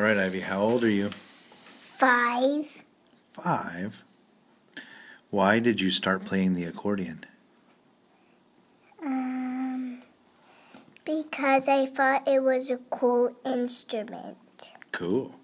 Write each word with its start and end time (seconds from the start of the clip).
All 0.00 0.06
right, 0.06 0.16
Ivy, 0.16 0.40
how 0.40 0.62
old 0.62 0.82
are 0.82 0.88
you? 0.88 1.10
Five. 1.78 2.84
Five. 3.34 4.02
Why 5.28 5.58
did 5.58 5.82
you 5.82 5.90
start 5.90 6.24
playing 6.24 6.54
the 6.54 6.64
accordion? 6.64 7.26
Um, 9.04 10.00
because 11.04 11.68
I 11.68 11.84
thought 11.84 12.26
it 12.26 12.42
was 12.42 12.70
a 12.70 12.78
cool 12.88 13.36
instrument. 13.44 14.38
Cool. 14.90 15.38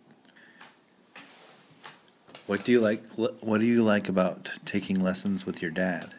What 2.46 2.64
do 2.64 2.72
you 2.72 2.80
like 2.80 3.04
what 3.12 3.60
do 3.60 3.66
you 3.66 3.82
like 3.82 4.08
about 4.08 4.52
taking 4.64 5.02
lessons 5.02 5.44
with 5.44 5.60
your 5.60 5.70
dad? 5.70 6.14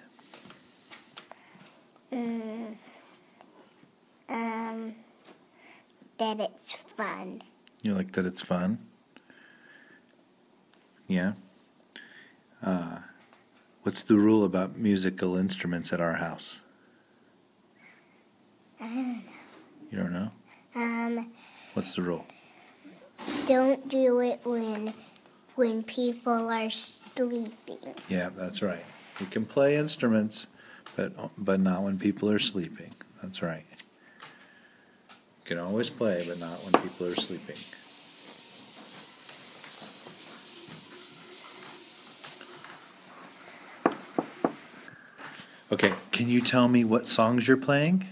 Mm, 2.13 2.75
um, 4.29 4.95
that 6.19 6.39
it's 6.39 6.73
fun. 6.95 7.41
You 7.81 7.93
like 7.93 8.13
that 8.13 8.25
it's 8.25 8.41
fun? 8.41 8.79
Yeah. 11.07 11.33
Uh, 12.61 12.99
what's 13.83 14.01
the 14.03 14.17
rule 14.17 14.43
about 14.43 14.77
musical 14.77 15.37
instruments 15.37 15.93
at 15.93 16.01
our 16.01 16.15
house? 16.15 16.59
I 18.79 18.85
don't 18.87 19.07
know. 19.13 19.21
You 19.91 19.97
don't 19.99 20.13
know? 20.13 20.31
Um, 20.75 21.31
What's 21.73 21.95
the 21.95 22.01
rule? 22.01 22.25
don't 23.47 23.87
do 23.89 24.19
it 24.19 24.39
when 24.43 24.93
when 25.55 25.81
people 25.83 26.49
are 26.51 26.69
sleeping. 26.69 27.95
Yeah, 28.07 28.29
that's 28.35 28.61
right. 28.61 28.85
You 29.19 29.25
can 29.25 29.45
play 29.45 29.75
instruments, 29.77 30.45
but 30.95 31.13
but 31.37 31.59
not 31.59 31.83
when 31.83 31.97
people 31.97 32.29
are 32.29 32.39
sleeping. 32.39 32.93
That's 33.21 33.41
right. 33.41 33.65
You 35.47 35.55
can 35.55 35.63
always 35.63 35.89
play, 35.89 36.25
but 36.27 36.39
not 36.39 36.61
when 36.65 36.73
people 36.83 37.07
are 37.07 37.15
sleeping. 37.15 37.55
Okay, 45.71 45.93
can 46.11 46.27
you 46.27 46.41
tell 46.41 46.67
me 46.67 46.83
what 46.83 47.07
songs 47.07 47.47
you're 47.47 47.55
playing? 47.55 48.05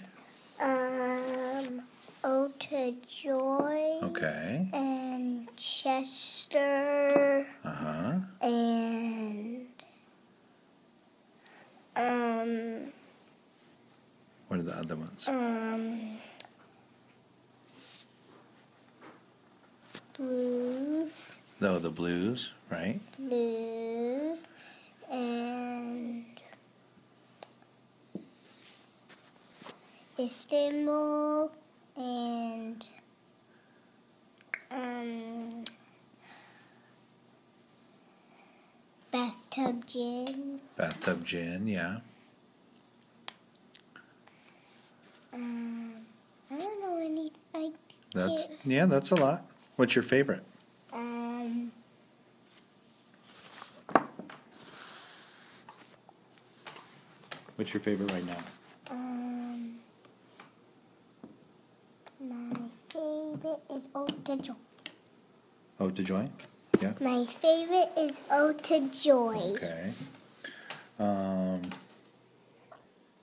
Um, 0.61 1.81
Ode 2.23 2.57
to 2.57 2.95
Joy. 3.05 3.99
Okay. 4.03 4.69
And 4.71 5.49
Chester. 5.57 7.45
Uh 7.65 7.69
huh. 7.69 8.13
And 8.39 9.67
um 11.97 12.93
What 14.47 14.61
are 14.61 14.63
the 14.63 14.77
other 14.77 14.95
ones? 14.95 15.27
um 15.27 16.17
blues, 20.17 21.31
Oh, 21.61 21.79
the 21.79 21.89
blues, 21.89 22.51
right? 22.69 22.99
blues, 23.17 24.37
and 25.09 26.25
Istanbul, 30.19 31.51
and 31.97 32.85
um 34.71 35.63
bathtub 39.11 39.85
gin. 39.87 40.59
Bathtub 40.77 41.25
gin, 41.25 41.67
yeah. 41.67 41.97
Um, 45.33 45.93
I 46.51 46.57
don't 46.57 46.81
know 46.81 46.97
any. 46.97 47.31
I 47.53 47.71
That's 48.13 48.47
yeah, 48.63 48.85
that's 48.85 49.11
a 49.11 49.15
lot. 49.15 49.43
What's 49.75 49.95
your 49.95 50.03
favorite? 50.03 50.43
Um, 50.93 51.71
What's 57.55 57.73
your 57.73 57.81
favorite 57.81 58.11
right 58.11 58.25
now? 58.25 58.37
um, 58.91 59.75
my 62.19 62.55
favorite 62.89 63.61
is 63.71 63.87
Ode 63.95 64.25
to 64.25 64.37
Joy. 64.37 64.53
Oh, 65.79 65.89
to 65.89 66.03
join? 66.03 66.29
Yeah. 66.81 66.93
My 66.99 67.25
favorite 67.25 67.91
is 67.97 68.21
Ode 68.29 68.61
to 68.65 68.89
Joy. 68.89 69.53
Okay. 69.55 69.91
Um, 70.99 71.61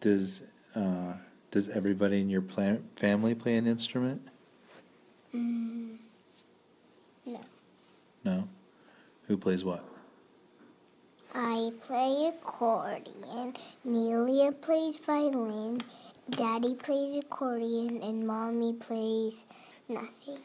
does 0.00 0.43
uh, 0.75 1.12
does 1.50 1.69
everybody 1.69 2.21
in 2.21 2.31
your 2.31 2.43
pla- 2.43 2.76
family 2.97 3.34
play 3.34 3.56
an 3.56 3.66
instrument? 3.66 4.22
Mm, 5.34 5.97
no. 7.26 7.41
No. 8.25 8.49
Who 9.28 9.31
plays 9.42 9.64
what? 9.64 9.84
I 11.34 11.72
play 11.80 12.28
accordion. 12.28 13.56
Nelia 13.86 14.58
plays 14.60 14.97
violin. 14.97 15.80
Daddy 16.30 16.75
plays 16.76 17.16
accordion, 17.16 18.00
and 18.02 18.25
mommy 18.26 18.75
plays 18.75 19.47
nothing. 19.88 20.38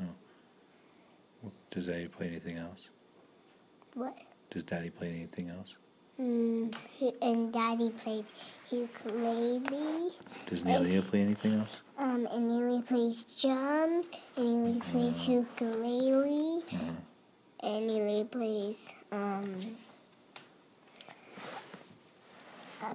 Oh. 0.00 1.50
Does 1.70 1.86
Daddy 1.86 2.06
play 2.06 2.28
anything 2.28 2.56
else? 2.58 2.90
What? 3.94 4.16
Does 4.50 4.62
Daddy 4.62 4.90
play 4.90 5.08
anything 5.08 5.50
else? 5.50 5.76
Mm, 6.20 6.72
and 7.20 7.52
Daddy 7.52 7.90
plays 7.90 8.24
ukulele. 8.70 10.12
Does 10.46 10.62
Nelia 10.62 11.04
play 11.04 11.22
anything 11.22 11.54
else? 11.54 11.80
Um, 11.98 12.28
and 12.30 12.46
Neely 12.46 12.82
plays 12.82 13.24
drums, 13.42 14.08
and 14.36 14.64
Neely 14.64 14.80
plays 14.80 15.26
ukulele, 15.28 16.62
Uh-huh. 16.72 16.92
Neely 17.64 18.24
plays 18.24 18.92
um 19.10 19.56
a 22.82 22.94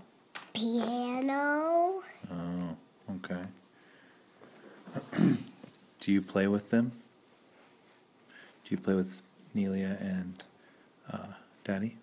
piano. 0.53 2.03
Oh, 2.31 2.77
okay. 3.15 3.43
Do 5.99 6.11
you 6.11 6.21
play 6.21 6.47
with 6.47 6.69
them? 6.69 6.91
Do 8.63 8.69
you 8.75 8.77
play 8.77 8.93
with 8.93 9.21
Nelia 9.55 9.99
and 9.99 10.43
uh, 11.11 11.33
Daddy? 11.63 11.97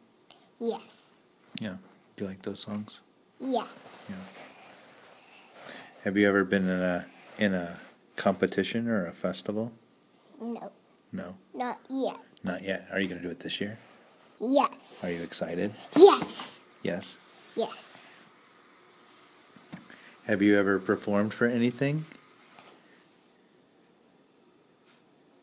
Yes, 0.59 1.19
Yeah. 1.61 1.77
Do 2.17 2.25
you 2.25 2.29
like 2.29 2.43
those 2.43 2.61
songs? 2.61 3.01
yes. 3.39 3.69
Yeah. 4.09 4.17
Have 6.03 6.17
you 6.17 6.27
ever 6.29 6.43
been 6.45 6.69
in 6.69 6.81
a 6.81 7.07
in 7.39 7.55
a 7.55 7.79
competition 8.17 8.89
or 8.89 9.07
a 9.07 9.13
festival? 9.13 9.73
No, 10.41 10.73
No, 11.17 11.35
not 11.55 11.79
yet. 11.89 12.19
not 12.45 12.63
yet. 12.63 12.87
Are 12.93 13.01
you 13.01 13.09
going 13.09 13.21
to 13.21 13.27
do 13.27 13.31
it 13.31 13.41
this 13.41 13.59
year? 13.59 13.79
Yes. 14.39 15.01
Are 15.03 15.11
you 15.11 15.23
excited? 15.23 15.73
Yes. 15.97 16.59
Yes. 16.83 17.17
Yes. 17.57 18.03
Have 20.27 20.43
you 20.43 20.59
ever 20.59 20.79
performed 20.79 21.33
for 21.33 21.47
anything? 21.47 22.05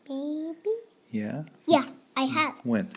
Maybe. 0.08 0.54
Yeah. 1.10 1.42
Yeah, 1.66 1.86
I 2.16 2.22
have. 2.22 2.54
When? 2.62 2.90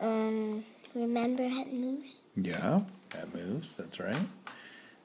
Um, 0.00 0.64
remember 0.94 1.42
at 1.44 1.72
Moose? 1.72 2.06
Yeah, 2.36 2.82
that 3.10 3.34
moves. 3.34 3.72
That's 3.72 3.98
right. 3.98 4.14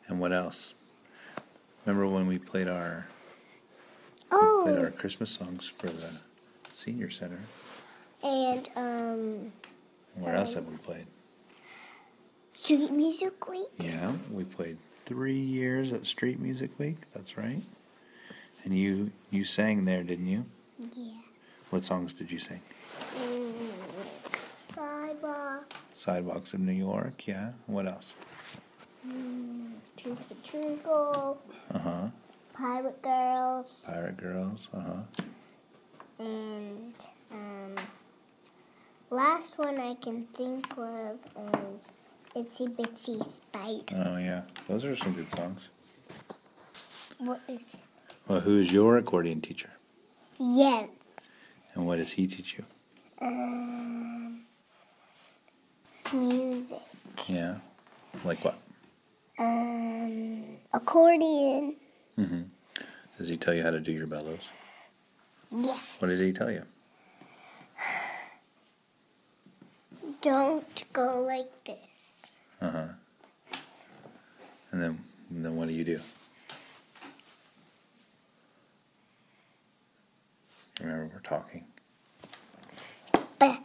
And 0.08 0.20
what 0.20 0.34
else? 0.34 0.74
Remember 1.86 2.08
when 2.08 2.28
we 2.28 2.38
played 2.38 2.68
our 2.68 3.08
we 4.32 4.38
played 4.64 4.78
our 4.78 4.88
Oh, 4.88 4.92
Christmas 4.98 5.32
songs 5.32 5.68
for 5.78 5.88
the 5.88 6.22
senior 6.82 7.10
center? 7.10 7.40
and 8.24 8.70
um, 8.76 9.52
Where 10.16 10.36
else 10.36 10.54
have 10.56 10.66
we 10.68 10.78
played? 10.78 11.06
Street 12.52 12.92
Music 12.92 13.48
Week. 13.50 13.68
Yeah, 13.80 14.14
we 14.32 14.44
played 14.44 14.78
three 15.06 15.40
years 15.40 15.92
at 15.94 16.06
Street 16.06 16.40
Music 16.40 16.72
Week. 16.80 16.98
That's 17.14 17.38
right. 17.38 17.62
And 18.64 18.78
you 18.78 19.12
you 19.30 19.46
sang 19.46 19.86
there, 19.86 20.04
didn't 20.04 20.28
you? 20.28 20.46
Yeah. 20.96 21.14
What 21.70 21.84
songs 21.84 22.14
did 22.14 22.32
you 22.32 22.40
sing? 22.40 22.62
Mm, 23.18 23.54
sidewalk. 24.76 25.74
Sidewalks 25.94 26.54
of 26.54 26.60
New 26.60 26.74
York. 26.74 27.26
Yeah. 27.28 27.52
What 27.68 27.88
else? 27.88 28.14
Mm, 29.08 29.72
Twinkle 29.98 30.36
Twinkle. 30.44 31.42
Uh 31.74 31.80
huh. 31.80 32.08
Pirate 32.54 33.02
Girls. 33.02 33.82
Pirate 33.86 34.18
Girls. 34.18 34.68
Uh 34.74 34.80
huh. 34.82 35.21
And 36.22 36.94
um, 37.32 37.76
last 39.10 39.58
one 39.58 39.80
I 39.80 39.96
can 39.96 40.28
think 40.36 40.68
of 40.78 41.18
is 41.74 41.90
Itsy 42.36 42.68
Bitsy 42.76 43.18
Spider. 43.28 44.06
Oh 44.06 44.18
yeah, 44.18 44.42
those 44.68 44.86
are 44.86 44.96
some 44.96 45.14
good 45.14 45.32
songs. 45.32 45.70
What 47.18 47.42
is 47.48 47.62
Well, 48.28 48.40
who 48.40 48.60
is 48.60 48.72
your 48.72 48.98
accordion 48.98 49.42
teacher? 49.42 49.72
Yeah. 50.40 50.86
And 51.74 51.88
what 51.88 51.98
does 51.98 52.12
he 52.12 52.28
teach 52.28 52.56
you? 52.56 52.66
Um, 53.20 54.42
music. 56.14 56.82
Yeah. 57.28 57.56
Like 58.24 58.46
what? 58.46 58.60
Um, 59.40 60.44
accordion. 60.72 61.78
Mm-hmm. 62.16 62.42
Does 63.18 63.28
he 63.28 63.38
tell 63.38 63.56
you 63.56 63.64
how 63.64 63.72
to 63.72 63.80
do 63.80 63.92
your 63.92 64.06
bellows? 64.06 64.42
Yes. 65.52 66.02
What 66.02 66.08
did 66.08 66.20
he 66.20 66.32
tell 66.32 66.50
you? 66.50 66.64
Don't 70.22 70.84
go 70.94 71.22
like 71.22 71.64
this. 71.66 72.22
Uh 72.62 72.72
huh. 72.72 72.86
And 74.72 74.82
then, 74.82 75.04
and 75.30 75.44
then 75.44 75.56
what 75.56 75.68
do 75.68 75.74
you 75.74 75.84
do? 75.84 76.00
Remember, 80.80 81.12
we're 81.14 81.20
talking. 81.22 81.66
B- 83.40 83.60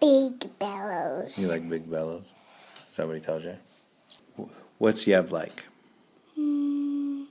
big 0.00 0.58
bellows. 0.58 1.36
You 1.38 1.46
like 1.48 1.68
big 1.68 1.90
bellows? 1.90 2.24
Is 2.90 2.96
that 2.96 3.06
what 3.06 3.16
he 3.16 3.22
tells 3.22 3.44
you? 3.44 3.56
What's 4.78 5.04
Yev 5.04 5.30
like? 5.30 5.64
Hmm. 6.34 7.24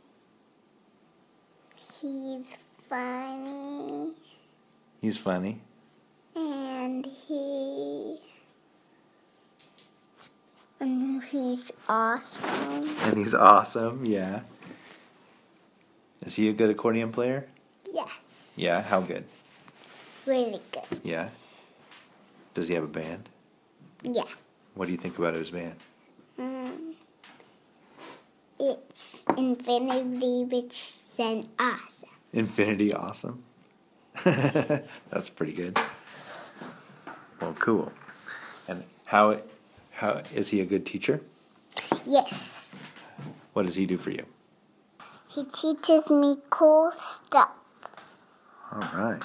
He's 2.00 2.58
funny 2.88 3.61
He's 5.01 5.18
funny. 5.18 5.62
and 6.36 7.06
he 7.06 8.18
and 10.80 11.24
he's 11.24 11.71
awesome. 11.89 12.88
And 13.03 13.18
he's 13.18 13.33
awesome, 13.33 14.06
yeah. 14.06 14.42
Is 16.25 16.36
he 16.36 16.50
a 16.50 16.53
good 16.53 16.69
accordion 16.69 17.12
player? 17.12 17.48
Yes, 17.92 18.09
Yeah, 18.56 18.81
how 18.81 19.01
good? 19.01 19.24
really 20.25 20.62
good. 20.71 21.01
Yeah. 21.04 21.30
Does 22.54 22.68
he 22.68 22.75
have 22.75 22.83
a 22.83 22.88
band? 22.88 23.30
Yeah. 24.04 24.24
What 24.75 24.86
do 24.86 24.92
you 24.92 24.97
think 24.97 25.18
about 25.18 25.33
his 25.33 25.50
band? 25.51 25.75
Um, 26.38 26.94
it's 28.59 29.24
infinity 29.36 30.45
which 30.45 30.94
and 31.18 31.47
awesome. 31.59 32.09
Infinity 32.33 32.94
Awesome. 32.94 33.44
That's 35.09 35.29
pretty 35.29 35.53
good. 35.53 35.79
Well, 37.39 37.53
cool. 37.59 37.91
And 38.68 38.83
how 39.07 39.39
how 39.94 40.21
is 40.33 40.50
he 40.50 40.62
a 40.62 40.65
good 40.65 40.85
teacher? 40.85 41.21
Yes. 42.06 42.73
What 43.53 43.65
does 43.65 43.75
he 43.75 43.85
do 43.85 43.97
for 43.97 44.12
you? 44.12 44.25
He 45.27 45.45
teaches 45.45 46.09
me 46.09 46.38
cool 46.50 46.91
stuff. 46.97 47.51
All 48.71 48.79
right. 48.94 49.21